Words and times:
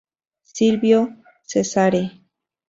Silvio 0.53 1.19
Cesare. 1.45 2.03